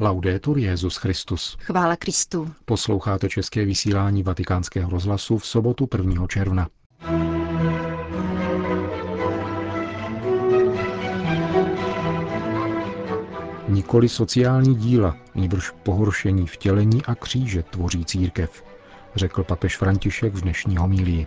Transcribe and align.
Laudetur 0.00 0.58
Jezus 0.58 0.96
Christus. 0.96 1.56
Chvála 1.60 1.96
Kristu. 1.96 2.50
Posloucháte 2.64 3.28
české 3.28 3.64
vysílání 3.64 4.22
Vatikánského 4.22 4.90
rozhlasu 4.90 5.38
v 5.38 5.46
sobotu 5.46 5.88
1. 5.96 6.26
června. 6.26 6.68
Nikoli 13.68 14.08
sociální 14.08 14.74
díla, 14.74 15.16
nýbrž 15.34 15.70
pohoršení 15.70 16.46
vtělení 16.46 17.04
a 17.04 17.14
kříže 17.14 17.62
tvoří 17.62 18.04
církev, 18.04 18.64
řekl 19.14 19.44
papež 19.44 19.76
František 19.76 20.34
v 20.34 20.40
dnešní 20.40 20.76
homílii. 20.76 21.26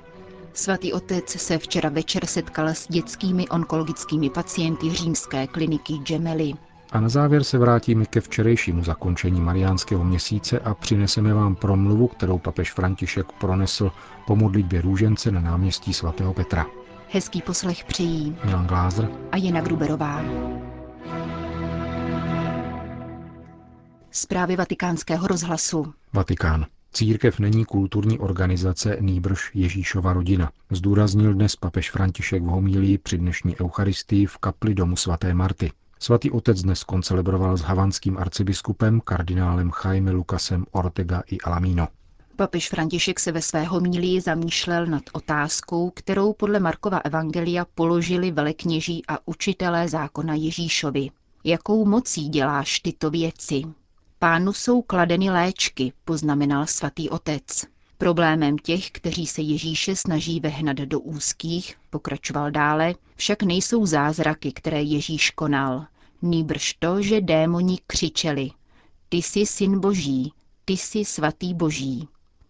Svatý 0.53 0.93
otec 0.93 1.29
se 1.29 1.57
včera 1.57 1.89
večer 1.89 2.25
setkal 2.25 2.67
s 2.67 2.87
dětskými 2.87 3.47
onkologickými 3.47 4.29
pacienty 4.29 4.89
římské 4.93 5.47
kliniky 5.47 5.93
Gemelli. 5.93 6.53
A 6.91 6.99
na 6.99 7.09
závěr 7.09 7.43
se 7.43 7.57
vrátíme 7.57 8.05
ke 8.05 8.21
včerejšímu 8.21 8.83
zakončení 8.83 9.41
Mariánského 9.41 10.03
měsíce 10.03 10.59
a 10.59 10.73
přineseme 10.73 11.33
vám 11.33 11.55
promluvu, 11.55 12.07
kterou 12.07 12.37
papež 12.37 12.73
František 12.73 13.31
pronesl 13.31 13.91
po 14.27 14.35
modlitbě 14.35 14.81
růžence 14.81 15.31
na 15.31 15.41
náměstí 15.41 15.93
svatého 15.93 16.33
Petra. 16.33 16.65
Hezký 17.09 17.41
poslech 17.41 17.83
přejí 17.83 18.37
Milan 18.45 18.67
Glázer 18.67 19.09
a 19.31 19.37
Jena 19.37 19.61
Gruberová. 19.61 20.23
Zprávy 24.11 24.55
vatikánského 24.55 25.27
rozhlasu. 25.27 25.93
Vatikán. 26.13 26.65
Církev 26.93 27.39
není 27.39 27.65
kulturní 27.65 28.19
organizace, 28.19 28.97
nýbrž 28.99 29.51
Ježíšova 29.53 30.13
rodina, 30.13 30.51
zdůraznil 30.71 31.33
dnes 31.33 31.55
papež 31.55 31.91
František 31.91 32.43
v 32.43 32.45
homílii 32.45 32.97
při 32.97 33.17
dnešní 33.17 33.55
eucharistii 33.61 34.25
v 34.25 34.37
kapli 34.37 34.73
domu 34.73 34.95
svaté 34.95 35.33
Marty. 35.33 35.71
Svatý 35.99 36.31
otec 36.31 36.61
dnes 36.61 36.83
koncelebroval 36.83 37.57
s 37.57 37.61
havanským 37.61 38.17
arcibiskupem 38.17 39.01
kardinálem 39.01 39.71
Jaime 39.83 40.11
Lucasem 40.11 40.65
Ortega 40.71 41.23
i 41.31 41.41
Alamino. 41.41 41.87
Papež 42.35 42.69
František 42.69 43.19
se 43.19 43.31
ve 43.31 43.41
své 43.41 43.63
homílii 43.63 44.21
zamýšlel 44.21 44.85
nad 44.85 45.03
otázkou, 45.13 45.89
kterou 45.89 46.33
podle 46.33 46.59
Markova 46.59 46.97
evangelia 46.97 47.65
položili 47.75 48.31
velekněží 48.31 49.03
a 49.07 49.17
učitelé 49.25 49.87
zákona 49.87 50.33
Ježíšovi. 50.33 51.09
Jakou 51.43 51.85
mocí 51.85 52.29
děláš 52.29 52.79
tyto 52.79 53.09
věci? 53.09 53.61
Pánu 54.19 54.53
jsou 54.53 54.81
kladeny 54.81 55.29
léčky, 55.29 55.93
poznamenal 56.05 56.65
svatý 56.67 57.09
otec. 57.09 57.65
Problémem 57.97 58.57
těch, 58.57 58.91
kteří 58.91 59.27
se 59.27 59.41
Ježíše 59.41 59.95
snaží 59.95 60.39
vehnat 60.39 60.77
do 60.77 60.99
úzkých, 60.99 61.75
pokračoval 61.89 62.51
dále, 62.51 62.95
však 63.15 63.43
nejsou 63.43 63.85
zázraky, 63.85 64.51
které 64.51 64.81
Ježíš 64.81 65.31
konal. 65.31 65.85
Nýbrž 66.21 66.73
to, 66.79 67.01
že 67.01 67.21
démoni 67.21 67.77
křičeli. 67.87 68.51
Ty 69.09 69.17
jsi 69.17 69.45
syn 69.45 69.79
boží, 69.79 70.33
ty 70.65 70.77
jsi 70.77 71.05
svatý 71.05 71.53
boží. 71.53 72.07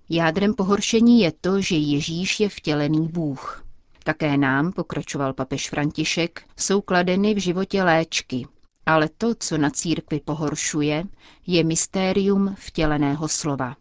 Jádrem 0.09 0.53
pohoršení 0.53 1.21
je 1.21 1.31
to, 1.41 1.61
že 1.61 1.75
Ježíš 1.75 2.39
je 2.39 2.49
vtělený 2.49 3.07
Bůh. 3.07 3.65
Také 4.03 4.37
nám, 4.37 4.71
pokračoval 4.71 5.33
papež 5.33 5.69
František, 5.69 6.43
jsou 6.57 6.81
kladeny 6.81 7.33
v 7.33 7.37
životě 7.37 7.83
léčky, 7.83 8.47
ale 8.85 9.09
to, 9.17 9.35
co 9.39 9.57
na 9.57 9.69
církvi 9.69 10.19
pohoršuje, 10.19 11.03
je 11.47 11.63
mystérium 11.63 12.55
vtěleného 12.59 13.27
slova. 13.27 13.75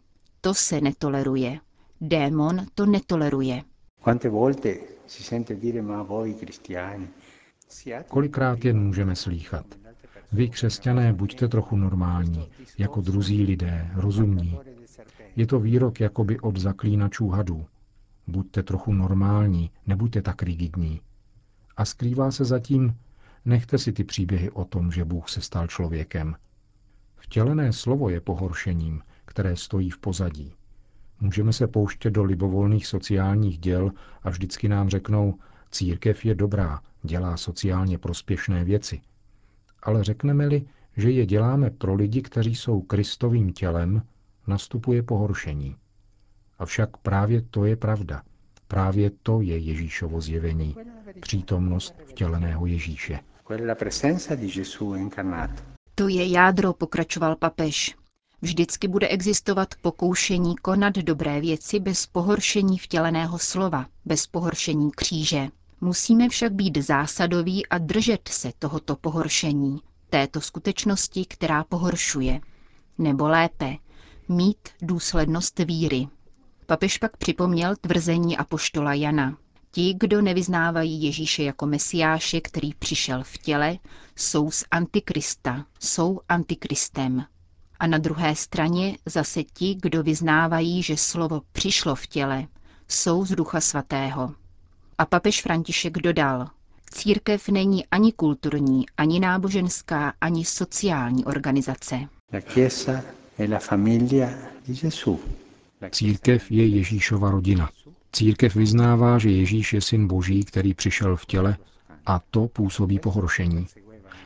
To 0.47 0.53
se 0.53 0.81
netoleruje. 0.81 1.59
Démon 2.01 2.65
to 2.75 2.85
netoleruje. 2.85 3.63
Kolikrát 8.07 8.65
jen 8.65 8.79
můžeme 8.79 9.15
slýchat. 9.15 9.65
Vy, 10.31 10.49
křesťané, 10.49 11.13
buďte 11.13 11.47
trochu 11.47 11.75
normální, 11.75 12.47
jako 12.77 13.01
druzí 13.01 13.43
lidé, 13.43 13.91
rozumní. 13.93 14.59
Je 15.35 15.47
to 15.47 15.59
výrok 15.59 15.99
jakoby 15.99 16.39
od 16.39 16.57
zaklínačů 16.57 17.29
hadů. 17.29 17.65
Buďte 18.27 18.63
trochu 18.63 18.93
normální, 18.93 19.71
nebuďte 19.87 20.21
tak 20.21 20.43
rigidní. 20.43 21.01
A 21.77 21.85
skrývá 21.85 22.31
se 22.31 22.45
zatím, 22.45 22.95
nechte 23.45 23.77
si 23.77 23.93
ty 23.93 24.03
příběhy 24.03 24.51
o 24.51 24.65
tom, 24.65 24.91
že 24.91 25.05
Bůh 25.05 25.29
se 25.29 25.41
stal 25.41 25.67
člověkem. 25.67 26.35
Vtělené 27.17 27.73
slovo 27.73 28.09
je 28.09 28.21
pohoršením, 28.21 29.01
které 29.37 29.55
stojí 29.55 29.89
v 29.89 29.97
pozadí. 29.97 30.53
Můžeme 31.19 31.53
se 31.53 31.67
pouštět 31.67 32.09
do 32.09 32.23
libovolných 32.23 32.87
sociálních 32.87 33.57
děl 33.57 33.91
a 34.23 34.29
vždycky 34.29 34.69
nám 34.69 34.89
řeknou, 34.89 35.35
církev 35.71 36.25
je 36.25 36.35
dobrá, 36.35 36.79
dělá 37.03 37.37
sociálně 37.37 37.97
prospěšné 37.97 38.63
věci. 38.63 39.01
Ale 39.83 40.03
řekneme-li, 40.03 40.65
že 40.97 41.11
je 41.11 41.25
děláme 41.25 41.69
pro 41.69 41.95
lidi, 41.95 42.21
kteří 42.21 42.55
jsou 42.55 42.81
Kristovým 42.81 43.53
tělem, 43.53 44.01
nastupuje 44.47 45.03
pohoršení. 45.03 45.75
Avšak 46.59 46.97
právě 46.97 47.41
to 47.41 47.65
je 47.65 47.75
pravda. 47.75 48.21
Právě 48.67 49.11
to 49.23 49.41
je 49.41 49.57
Ježíšovo 49.57 50.21
zjevení, 50.21 50.75
přítomnost 51.21 51.93
vtěleného 52.05 52.65
Ježíše. 52.65 53.19
To 55.95 56.07
je 56.07 56.31
jádro, 56.31 56.73
pokračoval 56.73 57.35
papež. 57.35 57.95
Vždycky 58.41 58.87
bude 58.87 59.07
existovat 59.07 59.75
pokoušení 59.81 60.55
konat 60.55 60.95
dobré 60.95 61.41
věci 61.41 61.79
bez 61.79 62.05
pohoršení 62.05 62.77
vtěleného 62.77 63.39
slova, 63.39 63.85
bez 64.05 64.27
pohoršení 64.27 64.91
kříže. 64.91 65.47
Musíme 65.81 66.29
však 66.29 66.53
být 66.53 66.77
zásadoví 66.77 67.65
a 67.67 67.77
držet 67.77 68.27
se 68.27 68.51
tohoto 68.59 68.95
pohoršení, 68.95 69.79
této 70.09 70.41
skutečnosti, 70.41 71.25
která 71.25 71.63
pohoršuje. 71.63 72.41
Nebo 72.97 73.27
lépe, 73.27 73.75
mít 74.29 74.69
důslednost 74.81 75.59
víry. 75.59 76.07
Papež 76.65 76.97
pak 76.97 77.17
připomněl 77.17 77.75
tvrzení 77.81 78.37
apoštola 78.37 78.93
Jana. 78.93 79.37
Ti, 79.71 79.93
kdo 79.99 80.21
nevyznávají 80.21 81.03
Ježíše 81.03 81.43
jako 81.43 81.65
mesiáše, 81.65 82.41
který 82.41 82.73
přišel 82.73 83.23
v 83.23 83.37
těle, 83.37 83.77
jsou 84.15 84.51
z 84.51 84.63
antikrista, 84.71 85.65
jsou 85.79 86.19
antikristem. 86.29 87.25
A 87.79 87.87
na 87.87 87.97
druhé 87.97 88.35
straně 88.35 88.97
zase 89.05 89.43
ti, 89.43 89.77
kdo 89.81 90.03
vyznávají, 90.03 90.83
že 90.83 90.97
slovo 90.97 91.41
přišlo 91.51 91.95
v 91.95 92.07
těle, 92.07 92.47
jsou 92.87 93.25
z 93.25 93.31
Ducha 93.31 93.61
Svatého. 93.61 94.35
A 94.97 95.05
papež 95.05 95.41
František 95.41 95.93
dodal, 95.93 96.47
církev 96.91 97.49
není 97.49 97.85
ani 97.85 98.11
kulturní, 98.11 98.85
ani 98.97 99.19
náboženská, 99.19 100.13
ani 100.21 100.45
sociální 100.45 101.25
organizace. 101.25 101.99
Církev 105.91 106.51
je 106.51 106.67
Ježíšova 106.67 107.31
rodina. 107.31 107.69
Církev 108.11 108.55
vyznává, 108.55 109.17
že 109.17 109.29
Ježíš 109.29 109.73
je 109.73 109.81
syn 109.81 110.07
Boží, 110.07 110.43
který 110.43 110.73
přišel 110.73 111.15
v 111.15 111.25
těle 111.25 111.57
a 112.05 112.21
to 112.31 112.47
působí 112.47 112.99
pohoršení. 112.99 113.67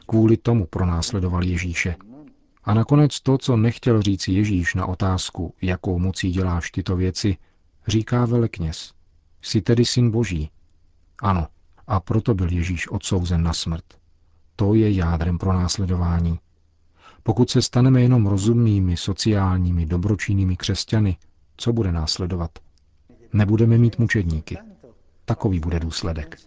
Kvůli 0.06 0.38
tomu 0.38 0.66
pronásledoval 0.66 1.44
Ježíše. 1.44 1.96
A 2.64 2.74
nakonec 2.74 3.20
to, 3.20 3.38
co 3.38 3.58
nechtěl 3.58 4.02
říct 4.02 4.28
Ježíš 4.28 4.76
na 4.76 4.86
otázku, 4.86 5.54
jakou 5.62 6.00
mocí 6.00 6.32
děláš 6.32 6.72
tyto 6.72 6.96
věci, 6.96 7.38
říká 7.88 8.26
velekněz. 8.26 8.94
Jsi 9.42 9.62
tedy 9.62 9.86
syn 9.86 10.12
Boží. 10.12 10.52
Ano, 11.22 11.48
a 11.88 12.00
proto 12.00 12.34
byl 12.34 12.52
Ježíš 12.52 12.92
odsouzen 12.92 13.44
na 13.44 13.54
smrt. 13.54 13.84
To 14.56 14.74
je 14.74 14.92
jádrem 14.92 15.38
pro 15.38 15.54
následování. 15.54 16.40
Pokud 17.24 17.50
se 17.50 17.62
staneme 17.62 18.02
jenom 18.02 18.28
rozumnými, 18.28 18.98
sociálními, 18.98 19.86
dobročinnými 19.86 20.58
křesťany, 20.58 21.18
co 21.58 21.74
bude 21.74 21.92
následovat? 21.92 22.52
Nebudeme 23.34 23.78
mít 23.78 24.00
mučedníky. 24.00 24.58
Takový 25.26 25.60
bude 25.60 25.80
důsledek. 25.80 26.38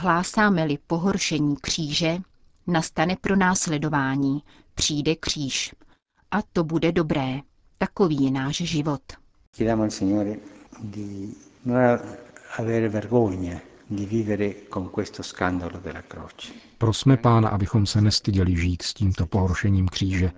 Hlásáme-li 0.00 0.78
pohoršení 0.86 1.56
kříže, 1.56 2.18
nastane 2.66 3.16
pro 3.20 3.36
následování, 3.36 4.42
přijde 4.74 5.16
kříž. 5.16 5.74
A 6.30 6.42
to 6.42 6.64
bude 6.64 6.92
dobré. 6.92 7.40
Takový 7.78 8.24
je 8.24 8.30
náš 8.30 8.56
život. 8.56 9.02
Prosme 16.78 17.16
Pána, 17.16 17.48
abychom 17.48 17.86
se 17.86 18.00
nestyděli 18.00 18.56
žít 18.56 18.82
s 18.82 18.94
tímto 18.94 19.26
pohoršením 19.26 19.88
kříže 19.88 20.30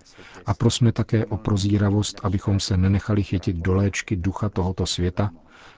a 0.46 0.54
prosme 0.54 0.92
také 0.92 1.26
o 1.26 1.36
prozíravost, 1.36 2.20
abychom 2.22 2.60
se 2.60 2.76
nenechali 2.76 3.22
chytit 3.22 3.56
do 3.56 3.74
léčky 3.74 4.16
ducha 4.16 4.48
tohoto 4.48 4.86
světa, 4.86 5.30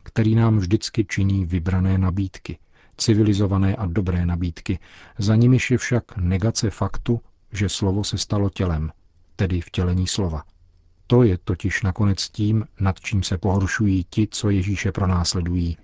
který 0.02 0.34
nám 0.34 0.58
vždycky 0.58 1.04
činí 1.04 1.44
vybrané 1.44 1.98
nabídky, 1.98 2.58
civilizované 2.96 3.76
a 3.76 3.86
dobré 3.86 4.26
nabídky, 4.26 4.78
za 5.18 5.36
nimiž 5.36 5.70
je 5.70 5.78
však 5.78 6.16
negace 6.16 6.70
faktu, 6.70 7.20
že 7.52 7.68
slovo 7.68 8.04
se 8.04 8.18
stalo 8.18 8.50
tělem, 8.50 8.92
tedy 9.36 9.60
vtělení 9.60 10.06
slova. 10.06 10.42
To 11.06 11.22
je 11.22 11.38
totiž 11.44 11.82
nakonec 11.82 12.28
tím, 12.28 12.64
nad 12.80 13.00
čím 13.00 13.22
se 13.22 13.38
pohoršují 13.38 14.06
ti, 14.10 14.28
co 14.30 14.50
Ježíše 14.50 14.92
pronásledují. 14.92 15.76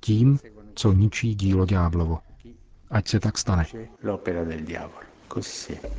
Tím, 0.00 0.38
co 0.74 0.92
ničí 0.92 1.34
dílo 1.34 1.66
ďáblovo. 1.66 2.18
Ať 2.90 3.08
se 3.08 3.20
tak 3.20 3.38
stane. 3.38 3.66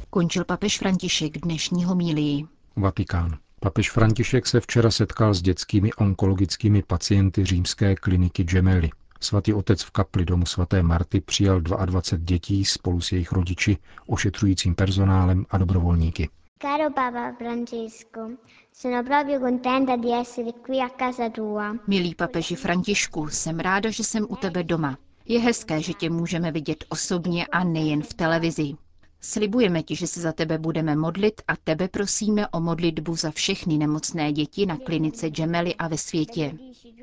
Končil 0.09 0.45
papež 0.45 0.77
František 0.79 1.37
dnešní 1.37 1.83
homílii. 1.85 2.45
Vatikán. 2.75 3.37
Papež 3.59 3.91
František 3.91 4.47
se 4.47 4.59
včera 4.59 4.91
setkal 4.91 5.33
s 5.33 5.41
dětskými 5.41 5.93
onkologickými 5.93 6.83
pacienty 6.83 7.45
římské 7.45 7.95
kliniky 7.95 8.43
Gemelli. 8.43 8.89
Svatý 9.23 9.53
otec 9.53 9.83
v 9.83 9.91
kapli 9.91 10.25
domu 10.25 10.45
svaté 10.45 10.83
Marty 10.83 11.21
přijal 11.21 11.61
22 11.61 12.25
dětí 12.25 12.65
spolu 12.65 13.01
s 13.01 13.11
jejich 13.11 13.31
rodiči, 13.31 13.77
ošetřujícím 14.07 14.75
personálem 14.75 15.45
a 15.49 15.57
dobrovolníky. 15.57 16.29
Caro 16.61 16.89
Papa 16.93 17.33
Francesco, 17.37 18.29
sono 18.73 19.03
proprio 19.03 19.39
contenta 19.39 19.95
di 19.95 20.11
essere 20.13 20.51
qui 20.65 20.79
a 20.79 20.89
casa 20.89 21.29
tua. 21.29 21.75
Milý 21.87 22.15
papeži 22.15 22.55
Františku, 22.55 23.27
jsem 23.29 23.59
ráda, 23.59 23.89
že 23.91 24.03
jsem 24.03 24.25
u 24.29 24.35
tebe 24.35 24.63
doma. 24.63 24.97
Je 25.25 25.39
hezké, 25.39 25.81
že 25.81 25.93
tě 25.93 26.09
můžeme 26.09 26.51
vidět 26.51 26.83
osobně 26.89 27.47
a 27.47 27.63
nejen 27.63 28.01
v 28.03 28.13
televizi. 28.13 28.73
Slibujeme 29.23 29.83
ti, 29.83 29.95
že 29.95 30.07
se 30.07 30.21
za 30.21 30.31
tebe 30.31 30.57
budeme 30.57 30.95
modlit 30.95 31.41
a 31.47 31.55
tebe 31.63 31.87
prosíme 31.87 32.47
o 32.47 32.59
modlitbu 32.59 33.15
za 33.15 33.31
všechny 33.31 33.77
nemocné 33.77 34.33
děti 34.33 34.65
na 34.65 34.77
klinice 34.77 35.29
Gemelli 35.29 35.75
a 35.75 35.87
ve 35.87 35.97
světě. 35.97 36.53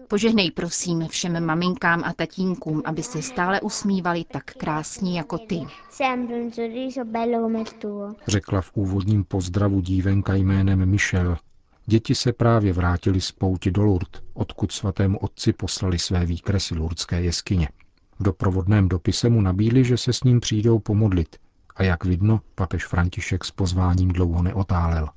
Požehnej 0.09 0.51
prosím 0.51 1.09
všem 1.09 1.47
maminkám 1.47 2.03
a 2.05 2.13
tatínkům, 2.13 2.83
aby 2.85 3.03
se 3.03 3.23
stále 3.23 3.61
usmívali 3.61 4.25
tak 4.25 4.45
krásně 4.45 5.19
jako 5.19 5.39
ty. 5.39 5.61
Řekla 8.29 8.61
v 8.61 8.71
úvodním 8.75 9.25
pozdravu 9.25 9.81
dívenka 9.81 10.35
jménem 10.35 10.87
Michel. 10.87 11.37
Děti 11.87 12.15
se 12.15 12.33
právě 12.33 12.73
vrátili 12.73 13.21
z 13.21 13.33
pouti 13.33 13.71
do 13.71 13.83
Lourdes, 13.83 14.23
odkud 14.35 14.73
svatému 14.73 15.19
otci 15.19 15.53
poslali 15.53 15.99
své 15.99 16.27
výkresy 16.27 16.75
lurdské 16.75 17.23
jeskyně. 17.23 17.69
V 18.19 18.23
doprovodném 18.23 18.89
dopise 18.89 19.29
mu 19.29 19.41
nabídli, 19.41 19.85
že 19.85 19.97
se 19.97 20.13
s 20.13 20.25
ním 20.25 20.41
přijdou 20.41 20.79
pomodlit– 20.79 21.37
a 21.79 21.83
jak 21.83 22.05
vidno, 22.05 22.41
papež 22.55 22.87
František 22.87 23.45
s 23.45 23.51
pozváním 23.51 24.09
dlouho 24.09 24.43
neotálel. 24.43 25.09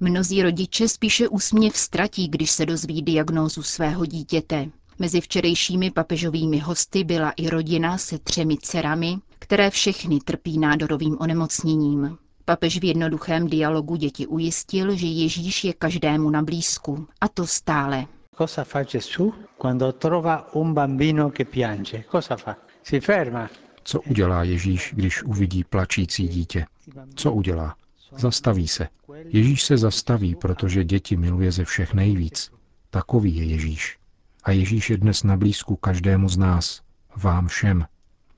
Mnozí 0.00 0.42
rodiče 0.42 0.88
spíše 0.88 1.28
úsměv 1.28 1.76
ztratí, 1.76 2.28
když 2.28 2.50
se 2.50 2.66
dozví 2.66 3.02
diagnózu 3.02 3.62
svého 3.62 4.06
dítěte. 4.06 4.66
Mezi 4.98 5.20
včerejšími 5.20 5.90
papežovými 5.90 6.58
hosty 6.58 7.04
byla 7.04 7.30
i 7.30 7.48
rodina 7.48 7.98
se 7.98 8.18
třemi 8.18 8.56
dcerami, 8.56 9.16
které 9.38 9.70
všechny 9.70 10.20
trpí 10.20 10.58
nádorovým 10.58 11.16
onemocněním. 11.20 12.18
Papež 12.44 12.80
v 12.80 12.84
jednoduchém 12.84 13.48
dialogu 13.48 13.96
děti 13.96 14.26
ujistil, 14.26 14.96
že 14.96 15.06
Ježíš 15.06 15.64
je 15.64 15.72
každému 15.72 16.30
na 16.30 16.42
blízku, 16.42 17.06
a 17.20 17.28
to 17.28 17.46
stále. 17.46 18.06
Cosa 18.38 18.64
fa 18.64 18.82
Gesù 18.82 19.34
quando 19.58 19.92
trova 19.92 20.54
un 20.54 20.74
bambino 20.74 21.30
che 21.30 21.44
piange? 21.44 22.04
Cosa 22.10 22.36
fa? 22.36 22.56
Si 22.82 23.00
ferma, 23.00 23.50
co 23.86 24.00
udělá 24.00 24.42
Ježíš, 24.42 24.92
když 24.96 25.22
uvidí 25.22 25.64
plačící 25.64 26.28
dítě? 26.28 26.66
Co 27.14 27.32
udělá? 27.32 27.76
Zastaví 28.18 28.68
se. 28.68 28.88
Ježíš 29.24 29.62
se 29.62 29.76
zastaví, 29.76 30.34
protože 30.34 30.84
děti 30.84 31.16
miluje 31.16 31.52
ze 31.52 31.64
všech 31.64 31.94
nejvíc. 31.94 32.52
Takový 32.90 33.36
je 33.36 33.44
Ježíš. 33.44 33.98
A 34.44 34.50
Ježíš 34.50 34.90
je 34.90 34.96
dnes 34.96 35.22
na 35.22 35.36
blízku 35.36 35.76
každému 35.76 36.28
z 36.28 36.36
nás, 36.36 36.82
vám 37.16 37.48
všem. 37.48 37.86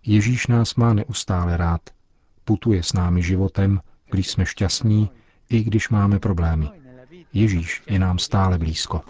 Ježíš 0.06 0.46
nás 0.46 0.74
má 0.74 0.94
neustále 0.94 1.56
rád. 1.56 1.80
Putuje 2.44 2.82
s 2.82 2.92
námi 2.92 3.22
životem, 3.22 3.80
když 4.10 4.28
jsme 4.28 4.46
šťastní, 4.46 5.10
i 5.48 5.64
když 5.64 5.88
máme 5.88 6.18
problémy. 6.18 6.68
Ježíš 7.32 7.82
je 7.86 7.98
nám 7.98 8.18
stále 8.18 8.58
blízko. 8.58 9.02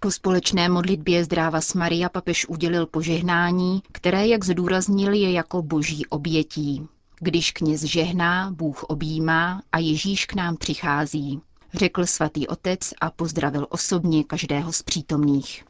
Po 0.00 0.10
společné 0.10 0.68
modlitbě 0.68 1.24
Zdráva 1.24 1.60
s 1.60 1.74
Maria 1.74 2.08
papež 2.08 2.48
udělil 2.48 2.86
požehnání, 2.86 3.82
které, 3.92 4.26
jak 4.26 4.44
zdůraznil, 4.44 5.12
je 5.12 5.32
jako 5.32 5.62
boží 5.62 6.06
obětí. 6.06 6.86
Když 7.20 7.52
kněz 7.52 7.82
žehná, 7.82 8.50
Bůh 8.50 8.82
objímá 8.82 9.62
a 9.72 9.78
Ježíš 9.78 10.26
k 10.26 10.34
nám 10.34 10.56
přichází, 10.56 11.40
řekl 11.74 12.06
svatý 12.06 12.46
otec 12.46 12.80
a 13.00 13.10
pozdravil 13.10 13.66
osobně 13.70 14.24
každého 14.24 14.72
z 14.72 14.82
přítomných. 14.82 15.64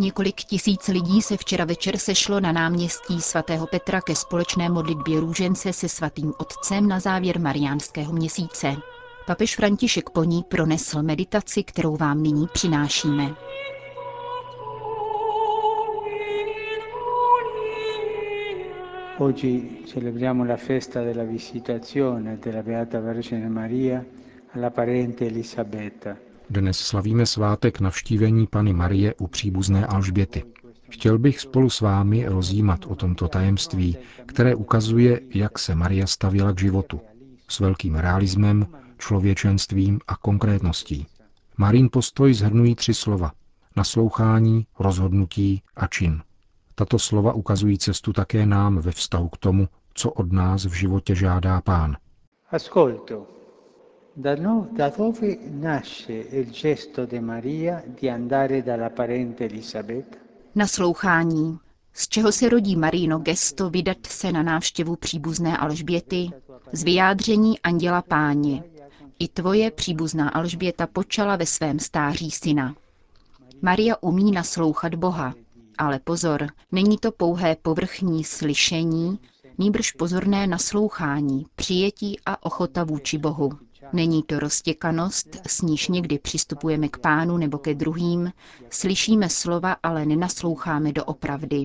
Několik 0.00 0.34
tisíc 0.36 0.88
lidí 0.88 1.22
se 1.22 1.36
včera 1.36 1.64
večer 1.64 1.98
sešlo 1.98 2.40
na 2.40 2.52
náměstí 2.52 3.20
svatého 3.20 3.66
Petra 3.66 4.00
ke 4.00 4.14
společné 4.14 4.68
modlitbě 4.68 5.20
růžence 5.20 5.72
se 5.72 5.88
svatým 5.88 6.32
otcem 6.38 6.88
na 6.88 7.00
závěr 7.00 7.40
mariánského 7.40 8.12
měsíce. 8.12 8.76
Papež 9.26 9.56
František 9.56 10.10
po 10.10 10.24
ní 10.24 10.42
pronesl 10.48 11.02
meditaci, 11.02 11.62
kterou 11.64 11.96
vám 11.96 12.22
nyní 12.22 12.46
přinášíme. 12.52 13.34
Celebriamo 19.86 20.44
la 20.44 20.56
festa 20.56 21.02
della 21.02 21.24
visitazione 21.24 22.36
della 22.36 22.62
Beata 22.62 23.00
Vergine 23.00 23.48
Maria 23.48 24.04
alla 24.54 24.70
parente 24.70 25.26
Elisabetta. 25.26 26.27
Dnes 26.50 26.78
slavíme 26.78 27.26
svátek 27.26 27.80
navštívení 27.80 28.46
Pany 28.46 28.72
Marie 28.72 29.14
u 29.14 29.26
příbuzné 29.26 29.86
Alžběty. 29.86 30.44
Chtěl 30.90 31.18
bych 31.18 31.40
spolu 31.40 31.70
s 31.70 31.80
vámi 31.80 32.26
rozjímat 32.28 32.86
o 32.86 32.94
tomto 32.94 33.28
tajemství, 33.28 33.96
které 34.26 34.54
ukazuje, 34.54 35.20
jak 35.34 35.58
se 35.58 35.74
Maria 35.74 36.06
stavěla 36.06 36.52
k 36.52 36.60
životu. 36.60 37.00
S 37.48 37.60
velkým 37.60 37.94
realismem, 37.94 38.66
člověčenstvím 38.98 40.00
a 40.06 40.16
konkrétností. 40.16 41.06
Marín 41.56 41.88
postoj 41.92 42.34
zhrnují 42.34 42.74
tři 42.74 42.94
slova. 42.94 43.32
Naslouchání, 43.76 44.66
rozhodnutí 44.78 45.62
a 45.76 45.86
čin. 45.86 46.22
Tato 46.74 46.98
slova 46.98 47.32
ukazují 47.32 47.78
cestu 47.78 48.12
také 48.12 48.46
nám 48.46 48.78
ve 48.78 48.92
vztahu 48.92 49.28
k 49.28 49.36
tomu, 49.36 49.68
co 49.94 50.10
od 50.10 50.32
nás 50.32 50.64
v 50.64 50.72
životě 50.72 51.14
žádá 51.14 51.60
pán. 51.60 51.96
Ascolto, 52.50 53.37
da, 54.18 54.34
no, 54.34 54.68
da 54.72 54.88
dove 54.90 55.38
nasce 55.50 56.12
il 56.12 56.50
gesto 56.50 57.06
di 57.06 57.20
Maria 57.20 57.82
di 57.86 58.08
andare 58.08 58.62
dalla 58.62 58.90
parente 58.90 59.44
Elisabetta? 59.44 60.18
Naslouchání. 60.54 61.58
Z 61.92 62.08
čeho 62.08 62.32
se 62.32 62.48
rodí 62.48 62.76
Marino 62.76 63.18
gesto 63.18 63.70
vydat 63.70 64.06
se 64.06 64.32
na 64.32 64.42
návštěvu 64.42 64.96
příbuzné 64.96 65.56
Alžběty? 65.56 66.30
Z 66.72 66.82
vyjádření 66.82 67.60
anděla 67.60 68.02
páně. 68.02 68.62
I 69.18 69.28
tvoje 69.28 69.70
příbuzná 69.70 70.28
Alžběta 70.28 70.86
počala 70.86 71.36
ve 71.36 71.46
svém 71.46 71.78
stáří 71.78 72.30
syna. 72.30 72.74
Maria 73.62 73.96
umí 74.00 74.32
naslouchat 74.32 74.94
Boha, 74.94 75.34
ale 75.78 75.98
pozor, 75.98 76.46
není 76.72 76.98
to 76.98 77.12
pouhé 77.12 77.56
povrchní 77.62 78.24
slyšení, 78.24 79.18
nýbrž 79.58 79.92
pozorné 79.92 80.46
naslouchání, 80.46 81.46
přijetí 81.56 82.20
a 82.26 82.46
ochota 82.46 82.84
vůči 82.84 83.18
Bohu. 83.18 83.67
Není 83.92 84.22
to 84.22 84.38
roztěkanost, 84.38 85.28
s 85.46 85.62
níž 85.62 85.88
někdy 85.88 86.18
přistupujeme 86.18 86.88
k 86.88 86.98
pánu 86.98 87.36
nebo 87.36 87.58
ke 87.58 87.74
druhým, 87.74 88.32
slyšíme 88.70 89.28
slova, 89.28 89.76
ale 89.82 90.06
nenasloucháme 90.06 90.92
do 90.92 91.04
opravdy. 91.04 91.64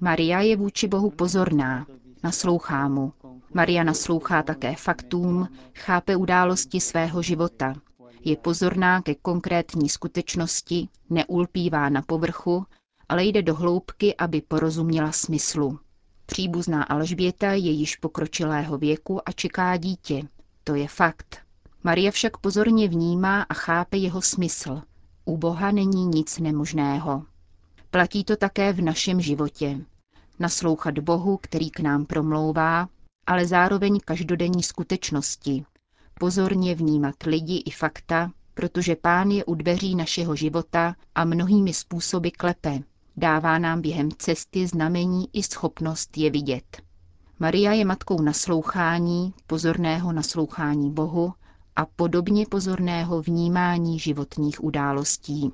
Maria 0.00 0.40
je 0.40 0.56
vůči 0.56 0.88
Bohu 0.88 1.10
pozorná, 1.10 1.86
naslouchá 2.22 2.88
mu. 2.88 3.12
Maria 3.54 3.82
naslouchá 3.82 4.42
také 4.42 4.74
faktům, 4.74 5.48
chápe 5.74 6.16
události 6.16 6.80
svého 6.80 7.22
života. 7.22 7.74
Je 8.24 8.36
pozorná 8.36 9.02
ke 9.02 9.14
konkrétní 9.14 9.88
skutečnosti, 9.88 10.88
neulpívá 11.10 11.88
na 11.88 12.02
povrchu, 12.02 12.66
ale 13.08 13.24
jde 13.24 13.42
do 13.42 13.54
hloubky, 13.54 14.16
aby 14.16 14.42
porozuměla 14.48 15.12
smyslu. 15.12 15.78
Příbuzná 16.26 16.82
Alžběta 16.82 17.52
je 17.52 17.70
již 17.70 17.96
pokročilého 17.96 18.78
věku 18.78 19.28
a 19.28 19.32
čeká 19.32 19.76
dítě, 19.76 20.22
to 20.68 20.74
je 20.74 20.88
fakt. 20.88 21.38
Maria 21.84 22.10
však 22.10 22.36
pozorně 22.36 22.88
vnímá 22.88 23.42
a 23.42 23.54
chápe 23.54 23.96
jeho 23.96 24.22
smysl. 24.22 24.82
U 25.24 25.36
Boha 25.36 25.70
není 25.70 26.06
nic 26.06 26.38
nemožného. 26.38 27.24
Platí 27.90 28.24
to 28.24 28.36
také 28.36 28.72
v 28.72 28.82
našem 28.82 29.20
životě. 29.20 29.80
Naslouchat 30.38 30.98
Bohu, 30.98 31.36
který 31.36 31.70
k 31.70 31.80
nám 31.80 32.06
promlouvá, 32.06 32.88
ale 33.26 33.46
zároveň 33.46 34.00
každodenní 34.04 34.62
skutečnosti. 34.62 35.64
Pozorně 36.20 36.74
vnímat 36.74 37.22
lidi 37.26 37.62
i 37.66 37.70
fakta, 37.70 38.30
protože 38.54 38.96
Pán 38.96 39.30
je 39.30 39.44
u 39.44 39.54
dveří 39.54 39.94
našeho 39.94 40.36
života 40.36 40.94
a 41.14 41.24
mnohými 41.24 41.74
způsoby 41.74 42.28
klepe. 42.28 42.78
Dává 43.16 43.58
nám 43.58 43.80
během 43.80 44.08
cesty 44.18 44.66
znamení 44.66 45.28
i 45.32 45.42
schopnost 45.42 46.16
je 46.16 46.30
vidět. 46.30 46.87
Maria 47.40 47.72
je 47.72 47.84
matkou 47.84 48.22
naslouchání, 48.22 49.34
pozorného 49.46 50.12
naslouchání 50.12 50.90
Bohu 50.90 51.32
a 51.76 51.86
podobně 51.86 52.46
pozorného 52.50 53.22
vnímání 53.22 53.98
životních 53.98 54.64
událostí. 54.64 55.52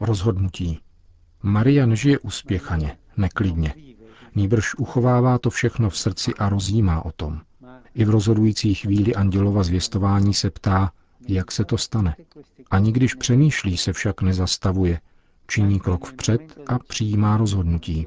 Rozhodnutí. 0.00 0.80
Maria 1.42 1.86
nežije 1.86 2.18
uspěchaně, 2.18 2.98
neklidně. 3.16 3.74
Nýbrž 4.34 4.74
uchovává 4.74 5.38
to 5.38 5.50
všechno 5.50 5.90
v 5.90 5.98
srdci 5.98 6.34
a 6.34 6.48
rozjímá 6.48 7.04
o 7.04 7.12
tom. 7.12 7.40
I 7.94 8.04
v 8.04 8.10
rozhodující 8.10 8.74
chvíli 8.74 9.14
andělova 9.14 9.62
zvěstování 9.62 10.34
se 10.34 10.50
ptá, 10.50 10.92
jak 11.28 11.52
se 11.52 11.64
to 11.64 11.78
stane. 11.78 12.16
Ani 12.70 12.92
když 12.92 13.14
přemýšlí, 13.14 13.76
se 13.76 13.92
však 13.92 14.22
nezastavuje, 14.22 15.00
činí 15.48 15.80
krok 15.80 16.06
vpřed 16.06 16.40
a 16.66 16.78
přijímá 16.78 17.36
rozhodnutí. 17.36 18.06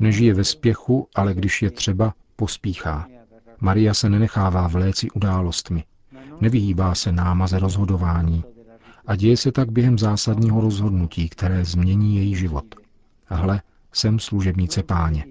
Nežije 0.00 0.34
ve 0.34 0.44
spěchu, 0.44 1.08
ale 1.14 1.34
když 1.34 1.62
je 1.62 1.70
třeba, 1.70 2.14
pospíchá. 2.36 3.06
Maria 3.60 3.94
se 3.94 4.10
nenechává 4.10 4.68
vléci 4.68 5.10
událostmi. 5.10 5.84
Nevyhýbá 6.40 6.94
se 6.94 7.12
námaze 7.12 7.58
rozhodování. 7.58 8.44
A 9.06 9.16
děje 9.16 9.36
se 9.36 9.52
tak 9.52 9.72
během 9.72 9.98
zásadního 9.98 10.60
rozhodnutí, 10.60 11.28
které 11.28 11.64
změní 11.64 12.16
její 12.16 12.36
život. 12.36 12.64
Hle, 13.26 13.62
jsem 13.92 14.18
služebnice 14.18 14.82
páně. 14.82 15.24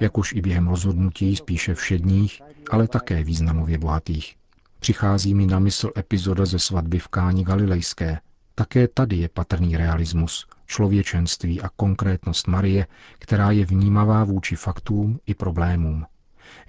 Jakož 0.00 0.32
i 0.32 0.40
během 0.40 0.68
rozhodnutí 0.68 1.36
spíše 1.36 1.74
všedních, 1.74 2.42
ale 2.70 2.88
také 2.88 3.24
významově 3.24 3.78
bohatých. 3.78 4.36
Přichází 4.80 5.34
mi 5.34 5.46
na 5.46 5.58
mysl 5.58 5.90
epizoda 5.96 6.46
ze 6.46 6.58
svatby 6.58 6.98
v 6.98 7.08
Káni 7.08 7.44
Galilejské. 7.44 8.18
Také 8.60 8.88
tady 8.88 9.16
je 9.16 9.28
patrný 9.28 9.76
realismus, 9.76 10.46
člověčenství 10.66 11.60
a 11.60 11.68
konkrétnost 11.68 12.46
Marie, 12.46 12.86
která 13.18 13.50
je 13.50 13.66
vnímavá 13.66 14.24
vůči 14.24 14.56
faktům 14.56 15.20
i 15.26 15.34
problémům. 15.34 16.06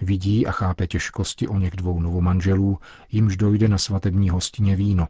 Vidí 0.02 0.48
a 0.48 0.52
chápe 0.52 0.88
těžkosti 0.88 1.48
o 1.48 1.58
něch 1.58 1.76
dvou 1.76 2.00
novomanželů, 2.00 2.80
jimž 3.12 3.38
dojde 3.38 3.68
na 3.68 3.78
svatební 3.78 4.30
hostině 4.30 4.76
víno. 4.76 5.08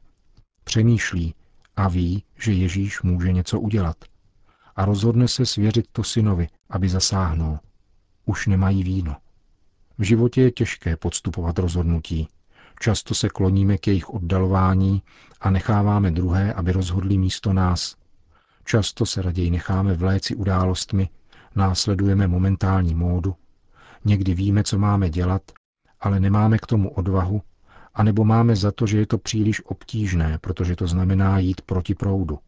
Přemýšlí 0.64 1.36
a 1.76 1.88
ví, 1.88 2.24
že 2.40 2.52
Ježíš 2.54 3.02
může 3.02 3.32
něco 3.32 3.60
udělat. 3.60 3.98
A 4.76 4.86
rozhodne 4.86 5.28
se 5.28 5.46
svěřit 5.46 5.86
to 5.92 6.04
synovi, 6.04 6.48
aby 6.70 6.90
zasáhnul. 6.90 7.60
Už 8.26 8.48
nemají 8.48 8.84
víno. 8.84 9.16
V 9.98 10.04
životě 10.04 10.42
je 10.42 10.52
těžké 10.52 10.98
podstupovat 10.98 11.60
rozhodnutí. 11.60 12.28
Často 12.80 13.16
se 13.16 13.30
kloníme 13.30 13.78
k 13.78 13.88
jejich 13.88 14.10
oddalování 14.10 15.02
a 15.42 15.50
necháváme 15.50 16.12
druhé, 16.12 16.54
aby 16.54 16.72
rozhodli 16.72 17.18
místo 17.18 17.54
nás. 17.54 17.96
Často 18.66 19.06
se 19.06 19.22
raději 19.22 19.52
necháme 19.52 19.94
vléci 19.94 20.36
událostmi, 20.36 21.10
následujeme 21.56 22.28
momentální 22.28 22.96
módu, 22.96 23.36
někdy 24.06 24.34
víme, 24.34 24.64
co 24.64 24.80
máme 24.80 25.10
dělat, 25.10 25.42
ale 26.00 26.20
nemáme 26.20 26.58
k 26.58 26.66
tomu 26.66 26.90
odvahu, 26.90 27.42
anebo 27.94 28.26
máme 28.26 28.56
za 28.56 28.72
to, 28.72 28.88
že 28.88 28.98
je 29.00 29.06
to 29.08 29.18
příliš 29.18 29.66
obtížné, 29.66 30.38
protože 30.42 30.76
to 30.76 30.88
znamená 30.88 31.40
jít 31.40 31.62
proti 31.62 31.96
proudu. 31.96 32.40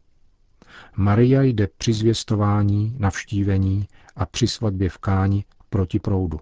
Maria 0.96 1.42
jde 1.42 1.68
při 1.78 1.92
zvěstování, 1.92 2.96
navštívení 2.98 3.88
a 4.16 4.26
při 4.26 4.46
svatbě 4.48 4.88
v 4.88 4.98
káni 4.98 5.44
proti 5.70 5.98
proudu. 5.98 6.40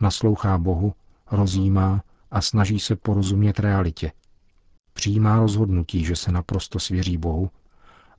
Naslouchá 0.00 0.58
Bohu, 0.58 0.94
rozjímá 1.30 2.02
a 2.30 2.40
snaží 2.40 2.80
se 2.80 2.96
porozumět 2.96 3.58
realitě. 3.58 4.12
Přijímá 4.98 5.36
rozhodnutí, 5.36 6.04
že 6.04 6.16
se 6.16 6.32
naprosto 6.32 6.78
svěří 6.78 7.16
Bohu 7.18 7.50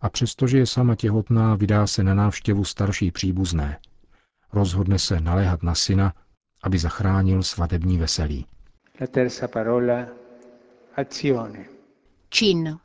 a 0.01 0.09
přestože 0.09 0.57
je 0.57 0.65
sama 0.65 0.95
těhotná, 0.95 1.55
vydá 1.55 1.87
se 1.87 2.03
na 2.03 2.13
návštěvu 2.13 2.65
starší 2.65 3.11
příbuzné. 3.11 3.79
Rozhodne 4.53 4.99
se 4.99 5.19
naléhat 5.19 5.63
na 5.63 5.75
syna, 5.75 6.13
aby 6.63 6.79
zachránil 6.79 7.43
svatební 7.43 7.97
veselí. 7.97 8.45
La 9.01 9.07
terza 9.07 9.47
parola, 9.47 10.05
azione. 10.95 11.65
Čin. 12.29 12.77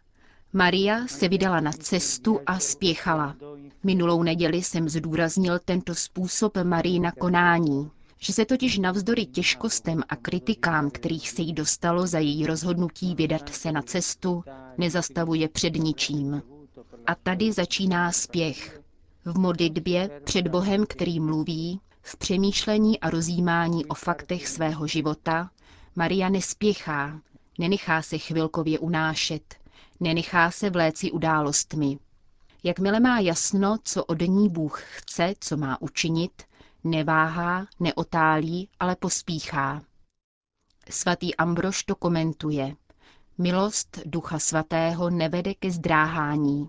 Maria 0.53 1.07
se 1.07 1.29
vydala 1.29 1.61
na 1.61 1.73
cestu 1.73 2.41
a 2.47 2.59
spěchala. 2.59 3.37
Minulou 3.85 4.23
neděli 4.23 4.63
jsem 4.63 4.89
zdůraznil 4.89 5.59
tento 5.65 5.95
způsob 5.95 6.57
Marii 6.63 7.01
na 7.01 7.13
konání 7.13 7.91
že 8.19 8.33
se 8.33 8.45
totiž 8.45 8.79
navzdory 8.79 9.27
těžkostem 9.27 10.03
a 10.09 10.17
kritikám, 10.17 10.91
kterých 10.91 11.31
se 11.31 11.43
jí 11.43 11.53
dostalo 11.53 12.07
za 12.07 12.19
její 12.19 12.47
rozhodnutí 12.47 13.15
vydat 13.15 13.55
se 13.55 13.73
na 13.73 13.83
cestu, 13.83 14.45
nezastavuje 14.79 15.49
před 15.49 15.75
ničím. 15.75 16.43
A 17.07 17.15
tady 17.15 17.53
začíná 17.53 18.13
spěch. 18.13 18.81
V 19.25 19.39
modlitbě 19.39 20.21
před 20.25 20.49
Bohem, 20.49 20.87
který 20.87 21.21
mluví, 21.21 21.81
v 22.03 22.17
přemýšlení 22.17 23.01
a 23.01 23.11
rozjímání 23.11 23.87
o 23.87 23.95
faktech 23.95 24.49
svého 24.49 24.87
života, 24.87 25.51
Maria 25.97 26.29
nespěchá, 26.29 27.21
nenechá 27.59 28.03
se 28.03 28.19
chvilkově 28.19 28.79
unášet, 28.79 29.55
nenechá 30.01 30.51
se 30.51 30.71
vléci 30.71 31.11
událostmi. 31.11 31.99
Jakmile 32.63 33.01
má 33.01 33.19
jasno, 33.19 33.77
co 33.85 34.05
od 34.05 34.21
ní 34.21 34.49
Bůh 34.49 34.83
chce, 34.97 35.35
co 35.41 35.57
má 35.57 35.83
učinit, 35.83 36.43
Neváhá, 36.85 37.67
neotálí, 37.81 38.69
ale 38.81 38.97
pospíchá. 38.97 39.83
Svatý 40.91 41.37
Ambrož 41.37 41.83
to 41.83 41.95
komentuje. 41.95 42.77
Milost 43.39 43.99
Ducha 44.07 44.39
Svatého 44.39 45.11
nevede 45.11 45.55
ke 45.55 45.71
zdráhání. 45.71 46.69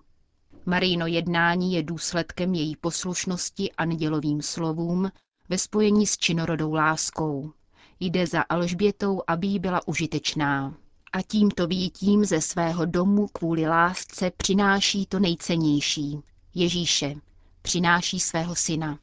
Marino 0.65 1.07
jednání 1.07 1.73
je 1.73 1.83
důsledkem 1.83 2.53
její 2.53 2.75
poslušnosti 2.75 3.71
andělovým 3.71 4.41
slovům 4.41 5.11
ve 5.49 5.57
spojení 5.57 6.07
s 6.07 6.17
činorodou 6.17 6.73
láskou. 6.73 7.53
Jde 7.99 8.27
za 8.27 8.41
Alžbětou, 8.41 9.21
aby 9.27 9.47
jí 9.47 9.59
byla 9.59 9.87
užitečná. 9.87 10.77
A 11.13 11.21
tímto 11.21 11.67
výjitím 11.67 12.25
ze 12.25 12.41
svého 12.41 12.85
domu 12.85 13.27
kvůli 13.27 13.67
lásce 13.67 14.31
přináší 14.37 15.05
to 15.05 15.19
nejcennější. 15.19 16.19
Ježíše. 16.53 17.15
Přináší 17.61 18.19
svého 18.19 18.55
syna. 18.55 18.99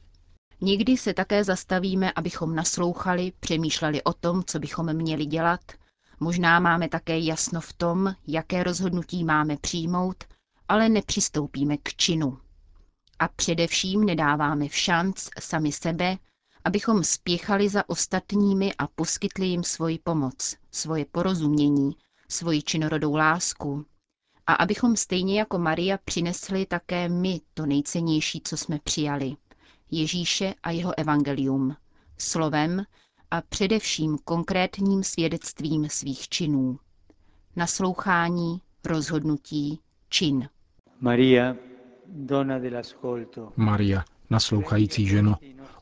Někdy 0.63 0.97
se 0.97 1.13
také 1.13 1.43
zastavíme, 1.43 2.11
abychom 2.15 2.55
naslouchali, 2.55 3.33
přemýšleli 3.39 4.03
o 4.03 4.13
tom, 4.13 4.43
co 4.43 4.59
bychom 4.59 4.93
měli 4.93 5.25
dělat. 5.25 5.59
Možná 6.19 6.59
máme 6.59 6.89
také 6.89 7.19
jasno 7.19 7.61
v 7.61 7.73
tom, 7.73 8.15
jaké 8.27 8.63
rozhodnutí 8.63 9.23
máme 9.23 9.57
přijmout, 9.57 10.23
ale 10.67 10.89
nepřistoupíme 10.89 11.77
k 11.77 11.93
činu. 11.95 12.37
A 13.19 13.27
především 13.27 14.03
nedáváme 14.03 14.69
v 14.69 14.75
šanc 14.75 15.29
sami 15.39 15.71
sebe, 15.71 16.17
abychom 16.65 17.03
spěchali 17.03 17.69
za 17.69 17.89
ostatními 17.89 18.73
a 18.77 18.87
poskytli 18.87 19.45
jim 19.45 19.63
svoji 19.63 19.99
pomoc, 20.03 20.55
svoje 20.71 21.05
porozumění, 21.11 21.91
svoji 22.29 22.61
činorodou 22.61 23.15
lásku. 23.15 23.85
A 24.47 24.53
abychom 24.53 24.95
stejně 24.95 25.39
jako 25.39 25.57
Maria 25.57 25.97
přinesli 26.05 26.65
také 26.65 27.09
my 27.09 27.41
to 27.53 27.65
nejcennější, 27.65 28.41
co 28.45 28.57
jsme 28.57 28.79
přijali– 28.83 29.35
Ježíše 29.93 30.53
a 30.63 30.71
jeho 30.71 30.99
evangelium, 30.99 31.75
slovem 32.17 32.83
a 33.31 33.41
především 33.41 34.17
konkrétním 34.23 35.03
svědectvím 35.03 35.89
svých 35.89 36.29
činů. 36.29 36.79
Naslouchání, 37.55 38.61
rozhodnutí, 38.85 39.79
čin. 40.09 40.49
Maria, 40.99 41.55
Maria, 43.55 44.05
naslouchající 44.29 45.07
ženo, 45.07 45.35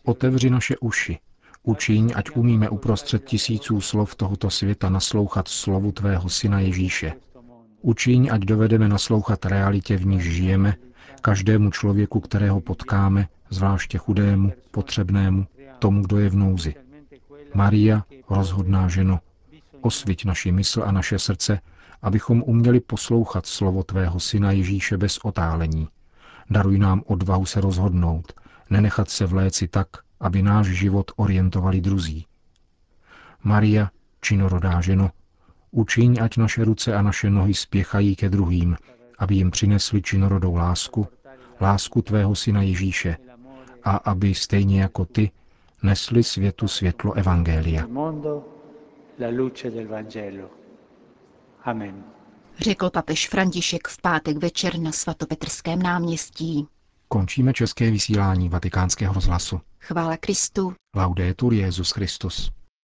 otevři 0.03 0.49
naše 0.49 0.77
uši, 0.77 1.19
učiň, 1.63 2.11
ať 2.15 2.29
umíme 2.35 2.69
uprostřed 2.69 3.25
tisíců 3.25 3.81
slov 3.81 4.15
tohoto 4.15 4.49
světa 4.49 4.89
naslouchat 4.89 5.47
slovu 5.47 5.91
tvého 5.91 6.29
syna 6.29 6.59
Ježíše. 6.59 7.13
Učiň, 7.81 8.29
ať 8.31 8.41
dovedeme 8.41 8.87
naslouchat 8.87 9.45
realitě, 9.45 9.97
v 9.97 10.05
níž 10.05 10.23
žijeme, 10.23 10.75
každému 11.21 11.71
člověku, 11.71 12.19
kterého 12.19 12.61
potkáme, 12.61 13.27
zvláště 13.51 13.97
chudému, 13.97 14.53
potřebnému, 14.71 15.47
tomu, 15.79 16.01
kdo 16.01 16.19
je 16.19 16.29
v 16.29 16.35
nouzi. 16.35 16.75
Maria, 17.53 18.05
rozhodná 18.29 18.87
ženo, 18.87 19.19
osviť 19.81 20.25
naši 20.25 20.51
mysl 20.51 20.83
a 20.83 20.91
naše 20.91 21.19
srdce, 21.19 21.59
abychom 22.01 22.43
uměli 22.45 22.79
poslouchat 22.79 23.45
slovo 23.45 23.83
Tvého 23.83 24.19
Syna 24.19 24.51
Ježíše 24.51 24.97
bez 24.97 25.17
otálení. 25.17 25.87
Daruj 26.49 26.79
nám 26.79 27.03
odvahu 27.05 27.45
se 27.45 27.61
rozhodnout, 27.61 28.33
nenechat 28.69 29.09
se 29.09 29.25
vléci 29.25 29.67
tak, 29.67 29.87
aby 30.19 30.41
náš 30.41 30.67
život 30.67 31.11
orientovali 31.15 31.81
druzí. 31.81 32.25
Maria, 33.43 33.91
činorodá 34.21 34.81
ženo, 34.81 35.11
učiň, 35.71 36.17
ať 36.21 36.37
naše 36.37 36.65
ruce 36.65 36.95
a 36.95 37.01
naše 37.01 37.29
nohy 37.29 37.53
spěchají 37.53 38.15
ke 38.15 38.29
druhým, 38.29 38.77
aby 39.17 39.35
jim 39.35 39.51
přinesli 39.51 40.01
činorodou 40.01 40.55
lásku, 40.55 41.07
lásku 41.61 42.01
Tvého 42.01 42.35
Syna 42.35 42.61
Ježíše, 42.61 43.17
a 43.83 43.95
aby 43.97 44.35
stejně 44.35 44.81
jako 44.81 45.05
ty 45.05 45.31
nesli 45.83 46.23
světu 46.23 46.67
světlo 46.67 47.13
Evangelia. 47.13 47.87
Amen. 51.63 52.03
Řekl 52.59 52.89
papež 52.89 53.29
František 53.29 53.87
v 53.87 54.01
pátek 54.01 54.37
večer 54.37 54.79
na 54.79 54.91
svatopetrském 54.91 55.81
náměstí. 55.81 56.67
Končíme 57.07 57.53
české 57.53 57.91
vysílání 57.91 58.49
vatikánského 58.49 59.13
rozhlasu. 59.13 59.61
Chvála 59.79 60.17
Kristu. 60.17 60.73
Laudetur 60.95 61.53
Jezus 61.53 61.91
Christus. 61.91 62.51